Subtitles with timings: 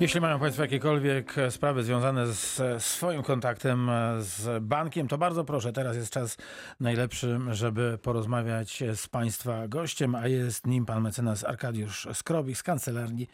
[0.00, 5.96] Jeśli mają Państwo jakiekolwiek sprawy związane z swoim kontaktem z bankiem, to bardzo proszę, teraz
[5.96, 6.36] jest czas
[6.80, 13.28] najlepszy, żeby porozmawiać z Państwa gościem, a jest nim pan mecenas Arkadiusz Skrobik z Kancelarii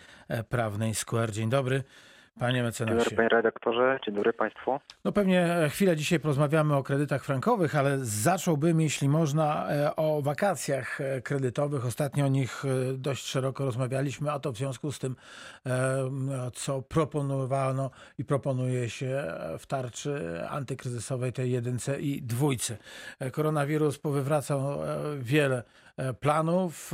[0.49, 1.33] Prawnej Square.
[1.33, 1.85] Dzień dobry.
[2.41, 2.97] Panie mecenasie.
[2.97, 4.81] Dzień dobry panie redaktorze, dzień dobry państwu.
[5.05, 11.87] No pewnie chwilę dzisiaj porozmawiamy o kredytach frankowych, ale zacząłbym, jeśli można, o wakacjach kredytowych.
[11.87, 12.63] Ostatnio o nich
[12.95, 15.17] dość szeroko rozmawialiśmy, a to w związku z tym,
[16.53, 19.25] co proponowano i proponuje się
[19.59, 22.77] w tarczy antykryzysowej tej jedynce i dwójce.
[23.33, 24.79] Koronawirus powywracał
[25.19, 25.63] wiele
[26.21, 26.93] planów,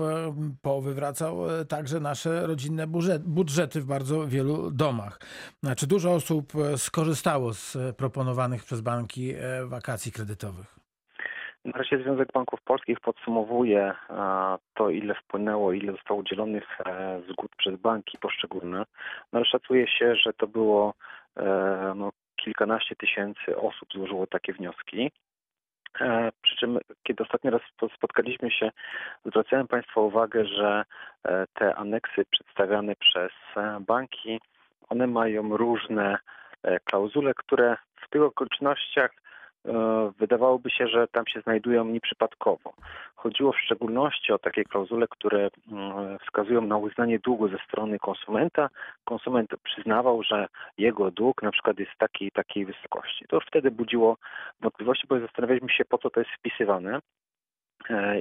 [0.63, 1.37] powywracał
[1.69, 2.87] także nasze rodzinne
[3.21, 5.19] budżety w bardzo wielu domach.
[5.77, 10.77] Czy dużo osób skorzystało z proponowanych przez banki wakacji kredytowych?
[11.65, 13.95] Na razie Związek Banków Polskich podsumowuje
[14.75, 16.79] to, ile wpłynęło, ile zostało udzielonych
[17.31, 18.85] zgód przez banki poszczególne,
[19.33, 20.95] no szacuje się, że to było
[21.97, 25.13] no, kilkanaście tysięcy osób złożyło takie wnioski.
[26.43, 27.63] Przy czym, kiedy ostatni raz
[27.97, 28.71] spotkaliśmy się,
[29.25, 30.85] zwracałem Państwa uwagę, że
[31.55, 33.33] te aneksy przedstawiane przez
[33.81, 34.41] banki,
[34.93, 36.19] one mają różne
[36.85, 37.77] klauzule, które
[38.07, 39.11] w tych okolicznościach
[40.19, 42.73] wydawałoby się, że tam się znajdują nieprzypadkowo.
[43.15, 45.49] Chodziło w szczególności o takie klauzule, które
[46.23, 48.69] wskazują na uznanie długu ze strony konsumenta.
[49.05, 50.47] Konsument przyznawał, że
[50.79, 53.25] jego dług na przykład jest takiej takiej wysokości.
[53.29, 54.17] To już wtedy budziło
[54.61, 56.99] wątpliwości, bo zastanawialiśmy się, po co to jest wpisywane.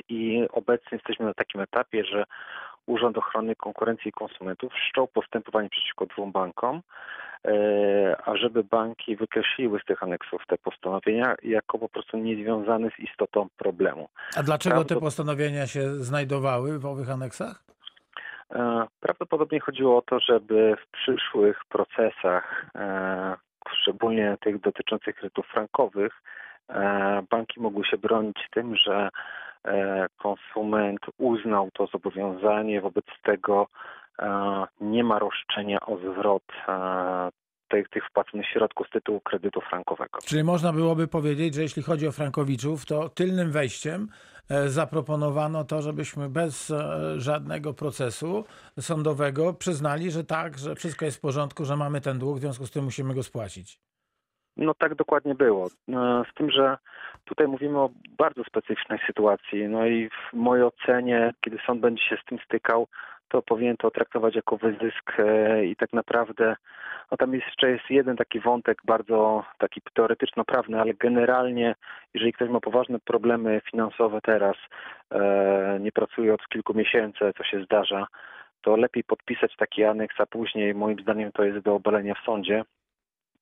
[0.10, 2.24] I obecnie jesteśmy na takim etapie, że
[2.86, 6.82] Urząd Ochrony Konkurencji i Konsumentów wszczął postępowanie przeciwko dwóm bankom,
[8.26, 14.10] ażeby banki wykreśliły z tych aneksów te postanowienia jako po prostu niezwiązane z istotą problemu.
[14.38, 17.64] A dlaczego te postanowienia się znajdowały w owych aneksach?
[19.00, 22.66] Prawdopodobnie chodziło o to, żeby w przyszłych procesach,
[23.82, 26.22] szczególnie tych dotyczących kredytów frankowych,
[27.30, 29.10] banki mogły się bronić tym, że
[30.18, 33.68] konsument uznał to zobowiązanie, wobec tego
[34.82, 36.44] nie ma roszczenia o zwrot
[37.70, 40.20] tych, tych wpłaconych środków z tytułu kredytu frankowego.
[40.26, 44.08] Czyli można byłoby powiedzieć, że jeśli chodzi o frankowiczów, to tylnym wejściem
[44.68, 46.74] zaproponowano to, żebyśmy bez
[47.18, 48.46] żadnego procesu
[48.80, 52.66] sądowego przyznali, że tak, że wszystko jest w porządku, że mamy ten dług, w związku
[52.66, 53.80] z tym musimy go spłacić.
[54.58, 55.70] No tak dokładnie było.
[56.32, 56.78] Z tym, że
[57.26, 59.68] tutaj mówimy o bardzo specyficznej sytuacji.
[59.68, 62.88] No i w mojej ocenie, kiedy sąd będzie się z tym stykał,
[63.30, 65.12] to powinien to traktować jako wyzysk
[65.64, 66.56] i tak naprawdę
[67.12, 71.76] no tam jeszcze jest jeden taki wątek bardzo taki teoretyczno-prawny, ale generalnie
[72.14, 74.58] jeżeli ktoś ma poważne problemy finansowe teraz,
[75.80, 78.08] nie pracuje od kilku miesięcy, co się zdarza,
[78.62, 82.64] to lepiej podpisać taki aneks, a później moim zdaniem to jest do obalenia w sądzie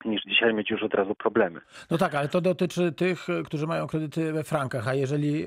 [0.06, 1.62] niż dzisiaj mieć już od razu problemy.
[1.92, 5.46] No tak, ale to dotyczy tych, którzy mają kredyty we frankach, a jeżeli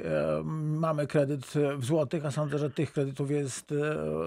[0.80, 1.46] mamy kredyt
[1.76, 3.74] w złotych, a sądzę, że tych kredytów jest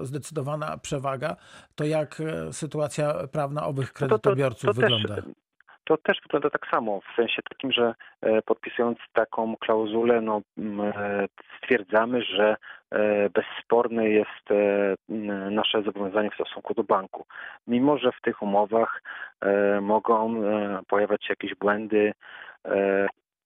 [0.02, 1.36] zdecydowana przewaga,
[1.74, 5.14] to jak sytuacja prawna owych kredytobiorców to, to, to wygląda?
[5.14, 5.24] Też,
[5.84, 7.94] to też wygląda tak samo, w sensie takim, że
[8.44, 10.40] podpisując taką klauzulę, no,
[11.58, 12.56] stwierdzamy, że
[13.34, 14.48] bezsporne jest
[15.50, 17.26] nasze zobowiązanie w stosunku do banku.
[17.66, 19.02] Mimo, że w tych umowach
[19.80, 20.42] mogą
[20.88, 22.12] pojawiać się jakieś błędy,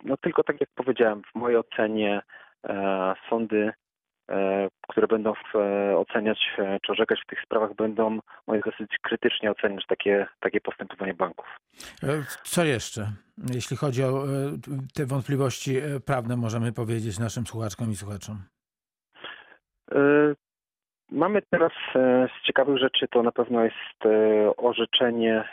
[0.04, 2.22] no tylko tak jak powiedziałem, w mojej ocenie
[3.30, 3.72] sądy
[4.88, 5.32] które będą
[5.96, 6.38] oceniać
[6.82, 11.46] czy orzekać w tych sprawach, będą moje dosyć krytycznie oceniać takie, takie postępowanie banków.
[12.42, 13.06] Co jeszcze,
[13.54, 14.24] jeśli chodzi o
[14.94, 15.76] te wątpliwości
[16.06, 18.36] prawne, możemy powiedzieć naszym słuchaczkom i słuchaczom?
[21.10, 21.72] Mamy teraz
[22.40, 24.14] z ciekawych rzeczy, to na pewno jest
[24.56, 25.44] orzeczenie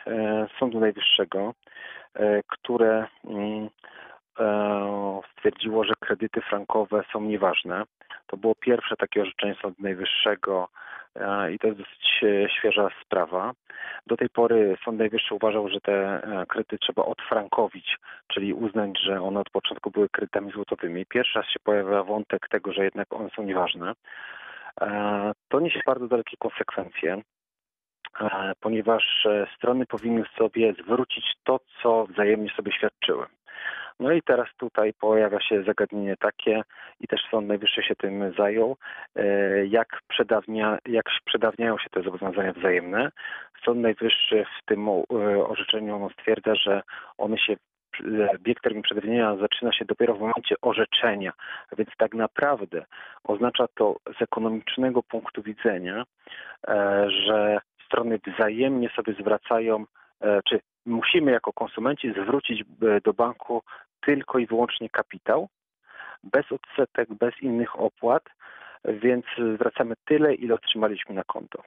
[0.59, 1.53] Sądu Najwyższego,
[2.47, 3.07] które
[5.31, 7.83] stwierdziło, że kredyty frankowe są nieważne.
[8.27, 10.67] To było pierwsze takie orzeczenie Sądu Najwyższego
[11.53, 12.21] i to jest dosyć
[12.57, 13.53] świeża sprawa.
[14.07, 17.97] Do tej pory Sąd Najwyższy uważał, że te kredyty trzeba odfrankowić,
[18.27, 21.05] czyli uznać, że one od początku były kredytami złotowymi.
[21.05, 23.93] Pierwszy raz się pojawia wątek tego, że jednak one są nieważne.
[25.47, 27.21] To niesie bardzo dalekie konsekwencje
[28.59, 33.25] ponieważ strony powinny sobie zwrócić to, co wzajemnie sobie świadczyły.
[33.99, 36.61] No i teraz tutaj pojawia się zagadnienie takie
[36.99, 38.77] i też Sąd Najwyższy się tym zajął,
[39.67, 43.11] jak, przedawnia, jak przedawniają się te zobowiązania wzajemne.
[43.65, 44.89] Sąd Najwyższy w tym
[45.47, 46.81] orzeczeniu stwierdza, że
[47.17, 47.55] one się
[48.39, 51.31] bieg termin przedawnienia zaczyna się dopiero w momencie orzeczenia,
[51.77, 52.85] więc tak naprawdę
[53.23, 56.03] oznacza to z ekonomicznego punktu widzenia,
[57.07, 59.85] że strony wzajemnie sobie zwracają,
[60.21, 62.65] e, czy musimy jako konsumenci zwrócić e,
[63.01, 63.61] do banku
[64.01, 65.49] tylko i wyłącznie kapitał,
[66.23, 68.23] bez odsetek, bez innych opłat,
[68.85, 71.63] więc zwracamy tyle, ile otrzymaliśmy na konto.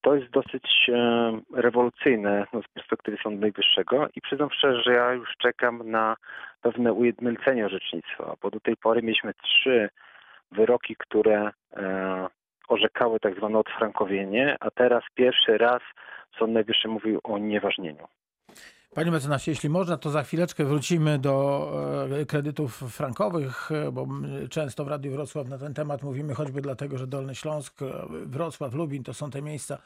[0.00, 5.12] To jest dosyć e, rewolucyjne no, z perspektywy Sądu Najwyższego i przyznam szczerze, że ja
[5.12, 6.16] już czekam na
[6.62, 9.88] pewne ujednolicenie orzecznictwa, bo do tej pory mieliśmy trzy
[10.52, 12.26] wyroki, które e,
[12.68, 15.82] orzekały tak zwane odfrankowienie, a teraz pierwszy raz
[16.38, 18.06] Sąd Najwyższy mówił o nieważnieniu.
[18.94, 21.70] Panie mecenasie, jeśli można, to za chwileczkę wrócimy do
[22.20, 24.06] e, kredytów frankowych, e, bo
[24.50, 27.86] często w Radiu Wrocław na ten temat mówimy, choćby dlatego, że Dolny Śląsk, e,
[28.26, 29.78] Wrocław, Lubin to są te miejsca,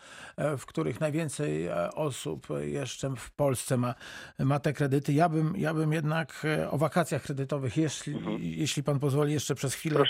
[0.58, 3.94] w których najwięcej osób jeszcze w Polsce ma,
[4.38, 5.12] ma te kredyty.
[5.12, 8.36] Ja bym, ja bym jednak o wakacjach kredytowych, jeśli, mhm.
[8.40, 10.02] jeśli pan pozwoli, jeszcze przez chwilę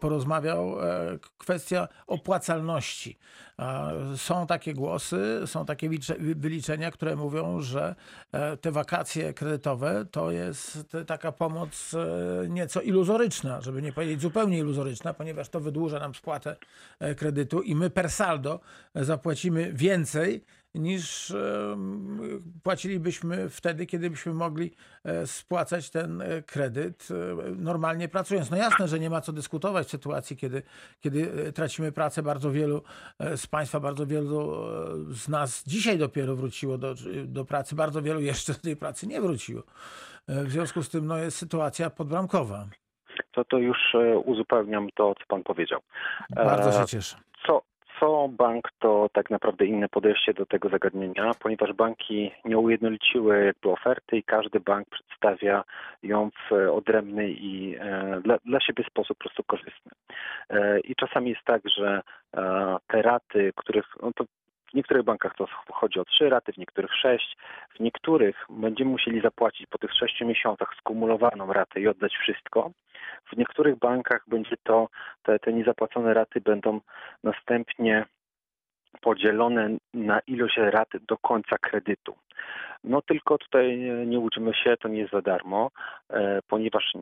[0.00, 0.76] porozmawiał.
[1.38, 3.18] Kwestia opłacalności.
[4.16, 7.94] Są takie głosy, są takie wyliczenia, które mówią, że
[8.36, 14.58] E, te wakacje kredytowe to jest taka pomoc e, nieco iluzoryczna, żeby nie powiedzieć zupełnie
[14.58, 16.56] iluzoryczna, ponieważ to wydłuża nam spłatę
[17.00, 18.60] e, kredytu i my per saldo
[18.94, 20.44] zapłacimy więcej
[20.78, 21.32] niż
[22.62, 24.70] płacilibyśmy wtedy, kiedy byśmy mogli
[25.04, 27.14] e, spłacać ten e, kredyt e,
[27.56, 28.50] normalnie pracując.
[28.50, 30.62] No jasne, że nie ma co dyskutować w sytuacji, kiedy,
[31.00, 32.22] kiedy tracimy pracę.
[32.22, 32.82] Bardzo wielu
[33.36, 34.52] z Państwa, bardzo wielu
[35.08, 36.94] z nas dzisiaj dopiero wróciło do,
[37.24, 39.62] do pracy, bardzo wielu jeszcze do tej pracy nie wróciło.
[40.28, 42.66] W związku z tym no, jest sytuacja podbramkowa.
[43.32, 43.78] To to już
[44.24, 45.80] uzupełniam to, co Pan powiedział.
[46.30, 47.16] Bardzo się cieszę.
[47.46, 47.62] Co,
[48.00, 53.70] co bank, to tak naprawdę inne podejście do tego zagadnienia, ponieważ banki nie ujednoliciły jakby
[53.70, 55.64] oferty i każdy bank przedstawia
[56.02, 59.92] ją w odrębny i e, dla, dla siebie sposób po prostu korzystny.
[60.50, 62.02] E, I czasami jest tak, że
[62.36, 64.24] e, te raty, których no to
[64.70, 67.36] w niektórych bankach to chodzi o trzy raty, w niektórych sześć,
[67.76, 72.70] w niektórych będziemy musieli zapłacić po tych sześciu miesiącach skumulowaną ratę i oddać wszystko.
[73.32, 74.88] W niektórych bankach będzie to,
[75.22, 76.80] te, te niezapłacone raty będą
[77.24, 78.04] następnie
[79.00, 82.14] podzielone na ilość rat do końca kredytu.
[82.84, 85.70] No tylko tutaj nie uczymy się, to nie jest za darmo,
[86.10, 87.00] e, ponieważ e,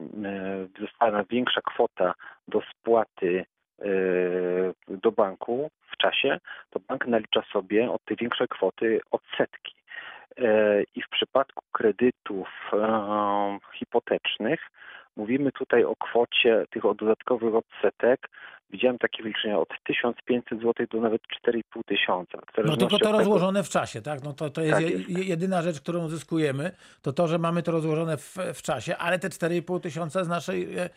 [0.81, 2.15] została większa kwota
[2.49, 3.45] do spłaty
[4.89, 6.41] do banku w czasie,
[6.71, 9.75] to bank nalicza sobie od tej większej kwoty odsetki.
[10.95, 12.49] I w przypadku kredytów
[13.75, 14.61] hipotecznych
[15.17, 18.31] Mówimy tutaj o kwocie tych dodatkowych odsetek.
[18.71, 22.39] Widziałem takie wyliczenia od 1500 zł do nawet 4500 tysiąca.
[22.65, 24.23] No tylko to rozłożone w czasie, tak?
[24.25, 26.71] No to, to jest, tak jest, jedyna rzecz, którą zyskujemy,
[27.03, 30.79] to to, że mamy to rozłożone w, w czasie, ale te 4,5 tysiąca z naszej,
[30.79, 30.91] e,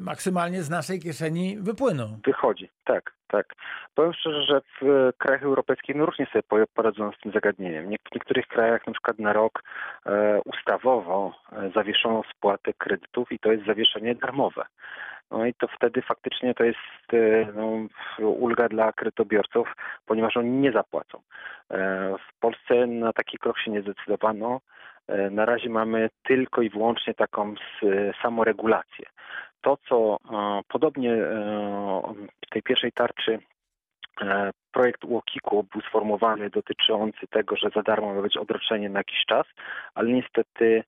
[0.00, 2.18] maksymalnie z naszej kieszeni wypłyną.
[2.24, 3.54] Wychodzi, tak tak.
[3.94, 7.86] Powiem szczerze, że w krajach europejskich no różnie sobie poradzono z tym zagadnieniem.
[7.86, 9.62] W niektórych krajach na przykład na rok
[10.06, 14.64] e, ustawowo e, zawieszono spłatę kredytów i to jest zawieszenie darmowe.
[15.30, 16.78] No i to wtedy faktycznie to jest
[17.12, 17.88] e, no,
[18.28, 19.72] ulga dla kredytobiorców,
[20.06, 21.20] ponieważ oni nie zapłacą.
[22.18, 24.60] W Polsce na taki krok się nie zdecydowano.
[25.30, 27.54] Na razie mamy tylko i wyłącznie taką
[28.22, 29.06] samoregulację
[29.64, 32.14] to, co e, podobnie e,
[32.46, 33.38] w tej pierwszej tarczy e,
[34.72, 39.46] projekt UOKiK-u był sformułowany dotyczący tego, że za darmo ma być odroczenie na jakiś czas,
[39.94, 40.84] ale niestety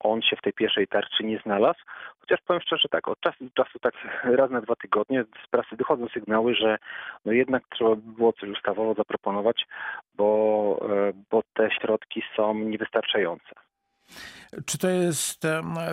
[0.00, 1.80] on się w tej pierwszej tarczy nie znalazł.
[2.20, 3.94] Chociaż powiem szczerze tak, od czasu do czasu, tak
[4.38, 6.78] raz na dwa tygodnie z prasy dochodzą sygnały, że
[7.24, 9.66] no jednak trzeba by było coś ustawowo zaproponować,
[10.14, 10.88] bo,
[11.30, 13.65] bo te środki są niewystarczające.
[14.66, 15.42] Czy to jest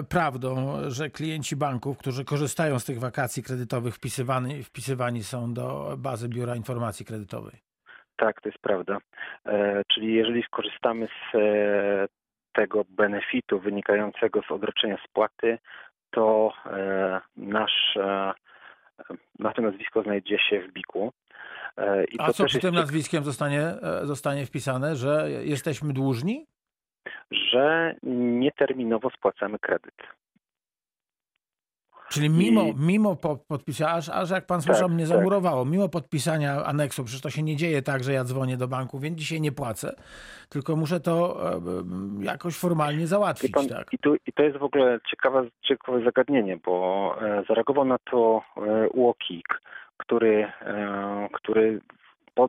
[0.10, 6.29] prawdą, że klienci banków, którzy korzystają z tych wakacji kredytowych, wpisywani, wpisywani są do bazy
[6.29, 7.62] Biura Informacji Kredytowej?
[8.15, 8.98] Tak, to jest prawda.
[9.46, 12.08] E, czyli jeżeli skorzystamy z e,
[12.53, 15.58] tego benefitu wynikającego z odroczenia spłaty,
[16.12, 17.98] to e, nasz,
[19.39, 21.12] nasze nazwisko znajdzie się w biku.
[21.77, 26.46] E, A co przy tym nazwiskiem zostanie, zostanie wpisane, że jesteśmy dłużni?
[27.31, 29.95] Że nieterminowo spłacamy kredyt.
[32.13, 32.74] Czyli mimo, I...
[32.77, 33.15] mimo
[33.48, 35.17] podpisania, aż, aż jak pan słyszał, tak, mnie tak.
[35.17, 39.00] zamurowało, mimo podpisania aneksu, przecież to się nie dzieje tak, że ja dzwonię do banku,
[39.00, 39.95] więc dzisiaj nie płacę,
[40.50, 41.62] tylko muszę to e,
[42.19, 43.50] jakoś formalnie załatwić.
[43.50, 43.93] I, pan, tak.
[43.93, 48.41] i, tu, I to jest w ogóle ciekawe, ciekawe zagadnienie, bo e, zareagował na to
[48.57, 49.62] e, UOKiK,
[49.98, 50.51] który,
[51.33, 51.81] który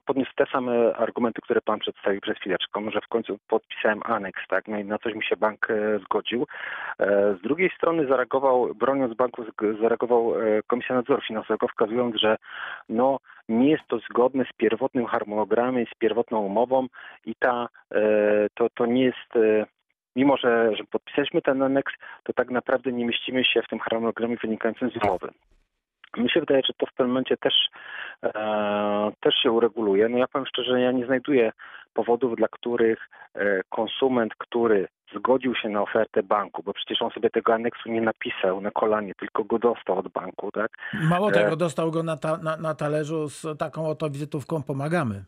[0.07, 4.69] podniósł te same argumenty, które pan przedstawił przed chwileczką, że w końcu podpisałem aneks, tak,
[4.69, 6.47] no i na coś mi się bank e, zgodził.
[6.99, 9.45] E, z drugiej strony zareagował, broniąc banku,
[9.81, 12.37] zareagował e, Komisja Nadzoru Finansowego, wskazując, że
[12.89, 16.87] no, nie jest to zgodne z pierwotnym harmonogramem, z pierwotną umową
[17.27, 17.69] i ta,
[18.55, 19.69] to, to nie jest,
[20.17, 24.37] mimo że, że podpisaliśmy ten aneks, to tak naprawdę nie mieścimy się w tym harmonogramie
[24.37, 25.29] wynikającym z umowy.
[26.17, 27.55] Mi się wydaje, że to w pewnym momencie też,
[28.23, 30.09] e, też się ureguluje.
[30.09, 31.53] No ja powiem szczerze, ja nie znajduję
[31.95, 37.31] powodów, dla których e, konsument, który zgodził się na ofertę banku, bo przecież on sobie
[37.31, 40.71] tego aneksu nie napisał na kolanie, tylko go dostał od banku, tak?
[41.11, 45.25] Mało E, tego, dostał go na, ta, na, na talerzu z taką oto wizytówką pomagamy.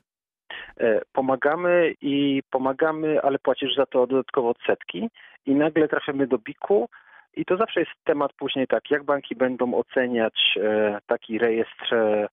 [0.81, 5.09] E, pomagamy i pomagamy, ale płacisz za to dodatkowo odsetki
[5.47, 6.89] i nagle trafiamy do biku
[7.37, 12.29] i to zawsze jest temat później tak, jak banki będą oceniać e, taki rejestr, e,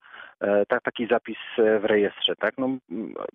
[0.67, 2.53] ta, taki zapis e, w rejestrze, tak?
[2.57, 2.69] No,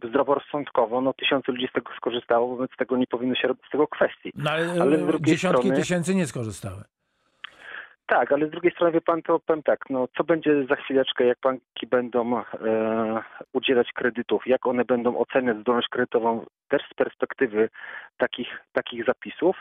[0.09, 3.89] zdroworozsądkowo, no tysiące ludzi z tego skorzystało, wobec tego nie powinno się robić z tego
[3.89, 4.33] kwestii.
[4.35, 6.83] No, ale, Ale z drugiej dziesiątki strony- tysięcy nie skorzystały.
[8.07, 11.25] Tak, ale z drugiej strony wie pan, to powiem tak, no co będzie za chwileczkę,
[11.25, 12.43] jak banki będą e,
[13.53, 17.69] udzielać kredytów, jak one będą oceniać zdolność kredytową też z perspektywy
[18.17, 19.57] takich, takich zapisów,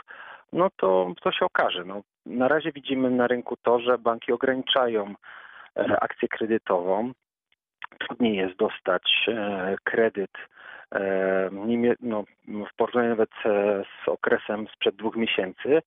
[0.54, 1.84] no to, to się okaże.
[1.86, 5.14] No, na razie widzimy na rynku to, że banki ograniczają
[5.76, 7.12] e, akcję kredytową.
[8.00, 10.32] Trudniej jest dostać e, kredyt
[12.02, 15.82] no, w porównaniu nawet e, z okresem sprzed dwóch miesięcy.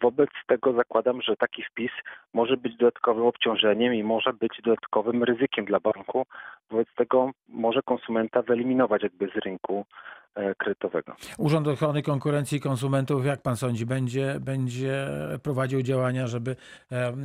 [0.00, 1.90] Wobec tego zakładam, że taki wpis
[2.34, 6.26] może być dodatkowym obciążeniem i może być dodatkowym ryzykiem dla banku.
[6.70, 9.84] Wobec tego może konsumenta wyeliminować jakby z rynku
[10.34, 11.16] e, kredytowego.
[11.38, 15.06] Urząd Ochrony Konkurencji i Konsumentów, jak pan sądzi, będzie, będzie
[15.42, 16.56] prowadził działania, żeby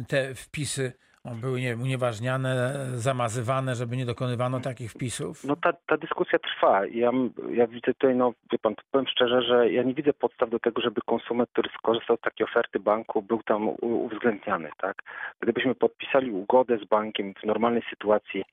[0.08, 0.94] te wpisy
[1.32, 5.44] były nie wiem, unieważniane, zamazywane, żeby nie dokonywano takich wpisów?
[5.44, 6.86] No ta, ta dyskusja trwa.
[6.86, 7.12] Ja,
[7.52, 10.82] ja widzę tutaj, no wie pan, powiem szczerze, że ja nie widzę podstaw do tego,
[10.82, 14.96] żeby konsument, który skorzystał z takiej oferty banku, był tam uwzględniany, tak?
[15.40, 18.44] Gdybyśmy podpisali ugodę z bankiem w normalnej sytuacji,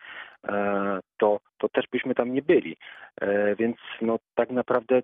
[0.49, 2.77] e, to, to też byśmy tam nie byli.
[3.21, 5.03] E, więc no tak naprawdę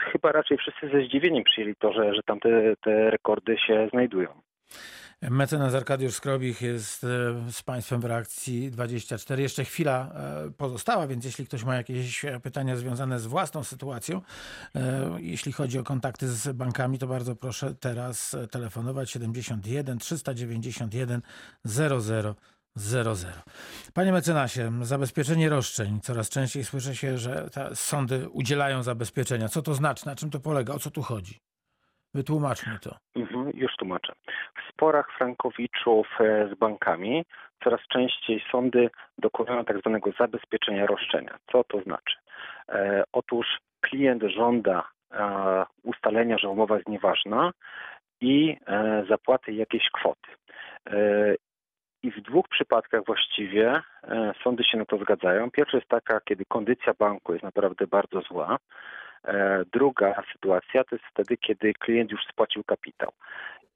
[0.00, 4.28] chyba raczej wszyscy ze zdziwieniem przyjęli to, że, że tam te, te rekordy się znajdują.
[5.22, 7.08] Mecenas Arkadiusz Skrobich jest e,
[7.52, 9.42] z Państwem w reakcji 24.
[9.42, 14.22] Jeszcze chwila e, pozostała, więc jeśli ktoś ma jakieś e, pytania związane z własną sytuacją,
[15.18, 21.22] jeśli chodzi o kontakty z bankami, to bardzo proszę teraz telefonować 71 391
[21.64, 22.34] 00
[22.76, 23.16] 00.
[23.94, 26.00] Panie mecenasie, zabezpieczenie roszczeń.
[26.00, 29.48] Coraz częściej słyszę się, że sądy udzielają zabezpieczenia.
[29.48, 30.06] Co to znaczy?
[30.06, 30.74] Na czym to polega?
[30.74, 31.40] O co tu chodzi?
[32.16, 32.96] Wytłumaczmy to.
[33.16, 34.12] Mhm, już tłumaczę.
[34.56, 37.24] W sporach frankowiczów e, z bankami
[37.64, 41.38] coraz częściej sądy dokonują tak zwanego zabezpieczenia roszczenia.
[41.52, 42.16] Co to znaczy?
[42.68, 43.46] E, otóż
[43.80, 47.52] klient żąda e, ustalenia, że umowa jest nieważna
[48.20, 50.30] i e, zapłaty jakiejś kwoty.
[50.86, 51.34] E,
[52.02, 55.50] I w dwóch przypadkach właściwie e, sądy się na to zgadzają.
[55.50, 58.58] Pierwsza jest taka, kiedy kondycja banku jest naprawdę bardzo zła.
[59.24, 63.12] E, Druga sytuacja to jest wtedy, kiedy klient już spłacił kapitał.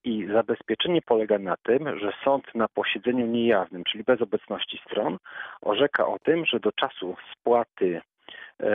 [0.04, 5.18] I zabezpieczenie polega na tym, że sąd na posiedzeniu niejawnym, czyli bez obecności stron,
[5.62, 8.00] orzeka o tym, że do czasu spłaty,
[8.60, 8.70] e,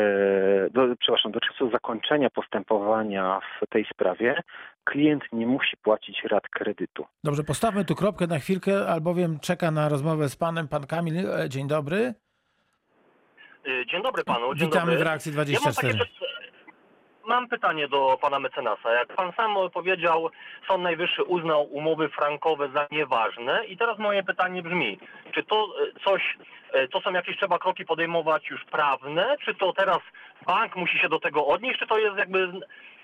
[0.71, 4.41] do, przepraszam, do czasu zakończenia postępowania w tej sprawie,
[4.83, 7.05] klient nie musi płacić rat kredytu.
[7.23, 11.29] Dobrze, postawmy tu kropkę na chwilkę, albowiem czeka na rozmowę z panem pan Kamil.
[11.29, 12.13] E, Dzień dobry.
[13.91, 14.55] Dzień dobry panu.
[14.55, 14.99] Dzień Witamy dobry.
[15.03, 15.93] w reakcji Ja mam, 24.
[15.99, 16.24] takie, py-
[17.27, 18.91] mam pytanie do pana mecenasa.
[18.91, 20.29] Jak pan sam powiedział,
[20.67, 24.99] Sąd Najwyższy uznał umowy frankowe za nieważne i teraz moje pytanie brzmi,
[25.31, 26.37] czy to y, coś,
[26.75, 29.99] y, to są jakieś trzeba kroki podejmować już prawne, czy to teraz
[30.45, 32.51] bank musi się do tego odnieść, czy to jest jakby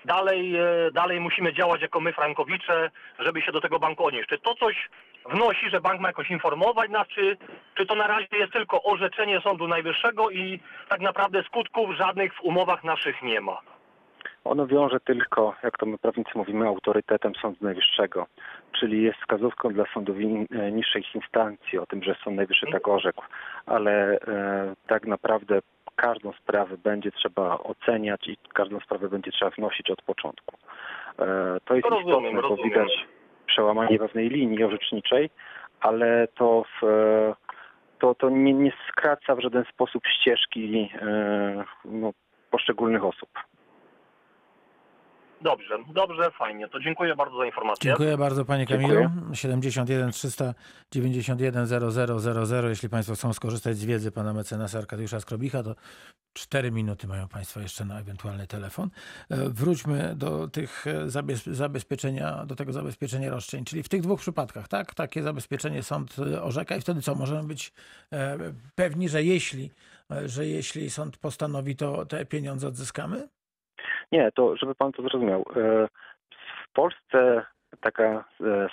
[0.04, 4.28] dalej, e, dalej musimy działać jako my frankowicze, żeby się do tego banku odnieść.
[4.28, 4.88] Czy to coś
[5.30, 7.36] wnosi, że bank ma jakoś informować nas, czy,
[7.74, 12.40] czy to na razie jest tylko orzeczenie Sądu Najwyższego i tak naprawdę skutków żadnych w
[12.40, 13.71] umowach naszych nie ma?
[14.44, 18.26] Ono wiąże tylko, jak to my prawnicy mówimy, autorytetem Sądu Najwyższego,
[18.80, 23.22] czyli jest wskazówką dla sądów e, niższych instancji o tym, że Sąd Najwyższy tak orzekł,
[23.66, 25.60] ale e, tak naprawdę
[25.96, 30.56] każdą sprawę będzie trzeba oceniać i każdą sprawę będzie trzeba wnosić od początku.
[31.18, 32.64] E, to jest Rozumiem, istotne, bo rozumiem.
[32.64, 33.06] widać
[33.46, 35.30] przełamanie pewnej linii orzeczniczej,
[35.80, 37.34] ale to w, e,
[37.98, 42.12] to, to nie, nie skraca w żaden sposób ścieżki e, no,
[42.50, 43.28] poszczególnych osób.
[45.42, 46.68] Dobrze, dobrze, fajnie.
[46.68, 47.82] To dziękuję bardzo za informację.
[47.90, 48.94] Dziękuję bardzo Panie Kamilu.
[49.00, 49.36] Dziękuję.
[49.36, 52.68] 71 391 0000.
[52.68, 55.74] Jeśli Państwo chcą skorzystać z wiedzy Pana mecenasa Arkadiusza Skrobicha, to
[56.32, 58.90] 4 minuty mają Państwo jeszcze na ewentualny telefon.
[59.30, 64.20] E, Wróćmy do tych e, zabez- zabezpieczenia, do tego zabezpieczenia roszczeń, czyli w tych dwóch
[64.20, 64.94] przypadkach, tak?
[64.94, 67.14] Takie zabezpieczenie sąd e, orzeka i wtedy co?
[67.14, 67.72] Możemy być
[68.74, 69.70] pewni, że jeśli,
[70.26, 73.28] że jeśli sąd postanowi, to te pieniądze odzyskamy?
[74.12, 75.40] Nie, to żeby pan to zrozumiał.
[75.56, 75.88] e,
[76.68, 77.44] W Polsce
[77.80, 78.24] taka e,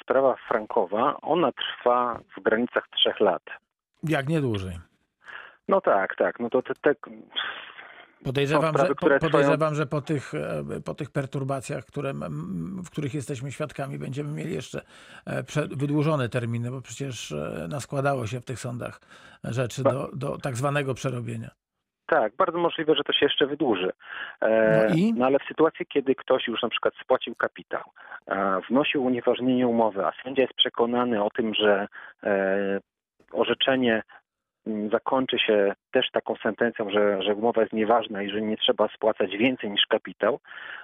[0.03, 3.43] sprawa frankowa, ona trwa w granicach trzech lat.
[4.03, 4.79] Jak nie dłużej.
[5.67, 6.39] No tak, tak.
[6.39, 6.95] No to te, te
[8.23, 12.13] Podejrzewam, sprawy, że, które po, trwają- podejrzewam że po tych, e, po tych perturbacjach, które,
[12.83, 14.81] w których jesteśmy świadkami, będziemy mieli jeszcze
[15.71, 17.33] wydłużone terminy, bo przecież
[17.69, 18.99] naskładało się w tych sądach
[19.43, 21.49] rzeczy do, do tak zwanego przerobienia.
[22.09, 23.91] Tak, bardzo możliwe, że to się jeszcze wydłuży.
[24.41, 25.13] E, No i?
[25.13, 27.83] no ale w sytuacji, kiedy ktoś już na przykład spłacił kapitał,
[28.69, 31.87] wnosił unieważnienie umowy, a sędzia jest przekonany o tym, że
[32.23, 32.79] e,
[33.31, 34.01] orzeczenie
[34.67, 38.87] mm, zakończy się też taką sentencją, że, że umowa jest nieważna i że nie trzeba
[38.87, 40.39] spłacać więcej niż kapitał,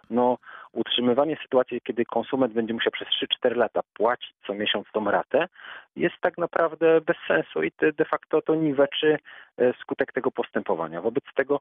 [0.09, 0.37] no
[0.75, 3.07] utrzymywanie sytuacji, kiedy konsument będzie musiał przez
[3.45, 5.47] 3-4 lata płacić co miesiąc tą ratę,
[5.95, 9.17] jest tak naprawdę bez sensu i de- facto to niweczy
[9.57, 11.01] e, skutek tego postępowania.
[11.01, 11.59] Wobec tego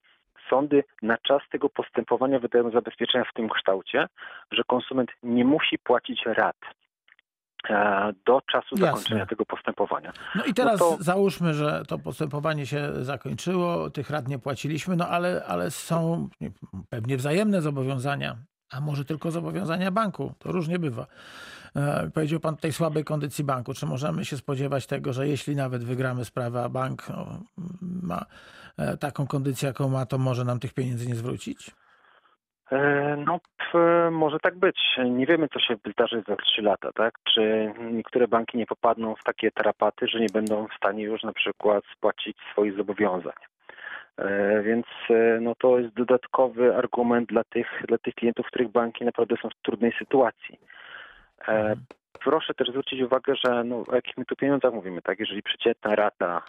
[0.51, 4.07] sądy na czas tego postępowania wydają zabezpieczenia w tym kształcie,
[4.51, 6.57] że konsument nie musi płacić rat
[7.71, 8.87] e, do czasu Jasne.
[8.87, 10.13] zakończenia tego postępowania.
[10.35, 15.09] No i teraz to- załóżmy, że to postępowanie się zakończyło, tych rat nie płaciliśmy, no
[15.09, 16.51] ale, ale są nie,
[16.91, 18.37] pewnie wzajemne zobowiązania,
[18.77, 20.35] a może tylko zobowiązania banku.
[20.39, 21.07] To różnie bywa.
[21.77, 23.75] E, Powiedział pan tej słabej kondycji banku.
[23.75, 27.27] Czy możemy się spodziewać tego, że jeśli nawet wygramy sprawę, a bank no,
[28.03, 28.25] ma
[28.79, 31.71] e, taką kondycję, jaką ma, to może nam tych pieniędzy nie zwrócić?
[32.73, 33.41] E, No,
[34.11, 34.79] może tak być.
[35.11, 37.15] Nie wiemy, co się wydarzy za 3 lata, tak?
[37.35, 41.33] Czy niektóre banki nie popadną w takie tarapaty, że nie będą w stanie już na
[41.33, 43.33] przykład spłacić swoich zobowiązań.
[44.19, 49.05] E, Więc e, no, to jest dodatkowy argument dla tych, dla tych klientów, których banki
[49.05, 50.59] naprawdę są w trudnej sytuacji.
[51.49, 51.77] E,
[52.25, 55.21] Proszę też zwrócić uwagę, że no, o jakich my tu pieniądzach mówimy, tak?
[55.21, 56.43] Jeżeli przeciętna rata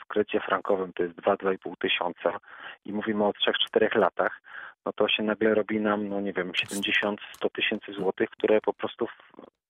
[0.00, 2.38] w kredycie frankowym to jest 2-2,5 tysiąca
[2.84, 3.32] i mówimy o
[3.76, 4.40] 3-4 latach,
[4.86, 7.16] no to się nagle robi nam, no nie wiem, 70-100
[7.54, 9.08] tysięcy złotych, które po prostu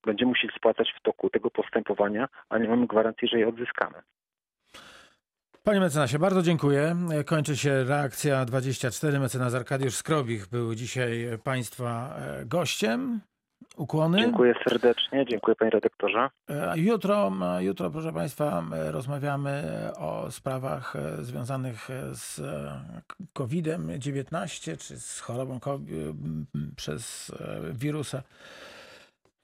[0.05, 4.03] będziemy musieli spłacać w toku tego postępowania, a nie mamy gwarancji, że je odzyskamy.
[5.67, 6.97] Panie mecenasie, bardzo dziękuję.
[7.27, 9.19] Kończy się reakcja 24.
[9.19, 13.21] Mecenas Arkadiusz Skrobich był dzisiaj Państwa e, gościem.
[13.77, 14.19] Ukłony.
[14.19, 16.29] Dziękuję serdecznie, dziękuję panie redaktorze.
[16.49, 19.63] E, Jutro, jutro, proszę Państwa, rozmawiamy
[19.99, 22.83] o sprawach e, związanych e, z e,
[23.33, 25.89] COVID-19 czy z chorobą COVID
[26.77, 28.23] przez e, wirusa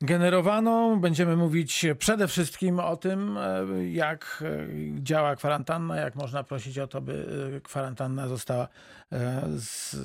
[0.02, 1.00] generowaną.
[1.00, 4.68] Będziemy mówić przede wszystkim o tym, e, jak e,
[5.02, 8.68] działa kwarantanna, jak można prosić o to, by e, kwarantanna została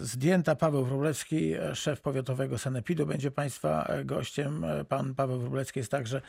[0.02, 0.56] zdjęta.
[0.56, 4.66] Paweł Wróblewski, szef powiatowego Sanepidu, będzie Państwa gościem.
[4.90, 6.22] Pan Paweł Wróblewski jest także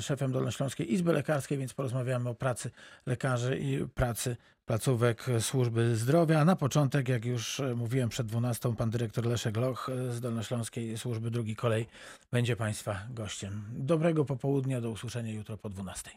[0.00, 2.70] szefem Dolnośląskiej Izby Lekarskiej, więc porozmawiamy o pracy
[3.06, 4.36] lekarzy i pracy
[4.72, 6.40] placówek służby zdrowia.
[6.40, 10.20] A na początek, jak już e, mówiłem przed 12, pan dyrektor Leszek Loch e, z
[10.20, 11.86] Dolnośląskiej Służby Drugi Kolej
[12.30, 13.64] będzie Państwa gościem.
[13.70, 16.10] Dobrego popołudnia, do usłyszenia jutro po 12.